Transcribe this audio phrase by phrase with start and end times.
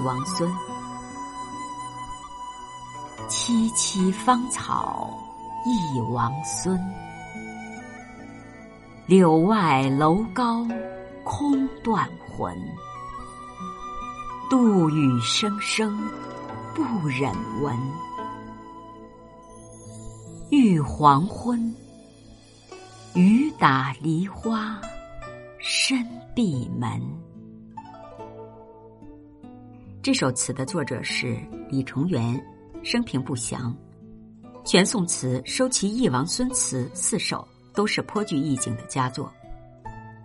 [0.00, 0.50] 王孙。
[3.28, 5.10] 萋萋芳草
[5.64, 6.80] 一王孙，
[9.06, 10.66] 柳外楼高
[11.24, 12.56] 空断魂。
[14.48, 15.98] 杜宇声声
[16.72, 17.76] 不忍闻，
[20.50, 21.74] 欲黄昏。
[23.14, 24.80] 雨打梨花
[25.58, 27.25] 深闭门。
[30.06, 31.36] 这首词的作者是
[31.68, 32.40] 李重元，
[32.84, 33.76] 生平不详。
[34.64, 39.34] 全宋词收其忆王孙词四首，都是颇具意境的佳作。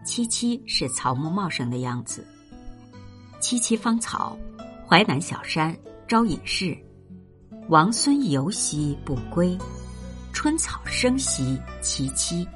[0.05, 2.23] 萋萋是草木茂盛的样子。
[3.39, 4.38] 萋萋芳草，
[4.88, 5.75] 淮南小山
[6.08, 6.77] 招隐士。
[7.67, 9.58] 王孙游兮不归，
[10.31, 12.48] 春草生兮萋萋。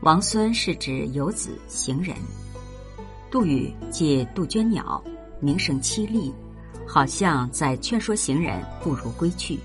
[0.00, 2.16] 王孙是指游子行人。
[3.30, 5.00] 杜宇借杜鹃鸟，
[5.40, 6.32] 鸣声凄厉，
[6.86, 9.58] 好像在劝说行人不如归去。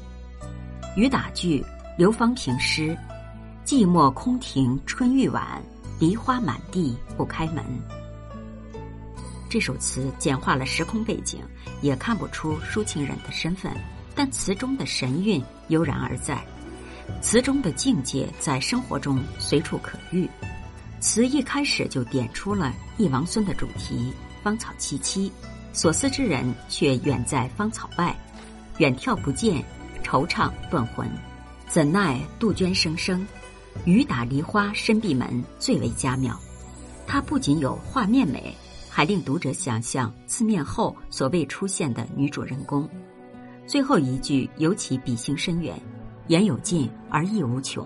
[0.96, 1.64] 雨打句
[1.98, 2.98] 刘方平诗：
[3.66, 5.62] 寂寞空庭春欲晚，
[6.00, 7.64] 梨花满地不开门。
[9.50, 11.42] 这首词简化了时空背景，
[11.82, 13.72] 也看不出抒情人的身份，
[14.16, 16.46] 但词中的神韵悠然而在，
[17.22, 20.30] 词中的境界在生活中随处可遇。
[21.00, 25.32] 词一开始就点出了忆王孙的主题：芳草萋萋，
[25.76, 28.18] 所思之人却远在芳草外，
[28.78, 29.62] 远眺不见，
[30.02, 31.06] 惆怅断魂。
[31.68, 33.28] 怎奈杜鹃声声，
[33.84, 36.40] 雨打梨花深闭门，最为佳妙。
[37.06, 38.56] 它不仅有画面美。
[38.90, 42.88] 还令读者想象字面后所未出现的女主人公，
[43.68, 45.78] 最后一句尤其笔性深远，
[46.28, 47.86] 言有尽而意无穷。